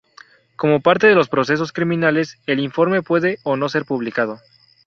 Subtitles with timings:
[0.55, 4.39] Como parte de los procesos criminales, el informe puede o no ser publicado.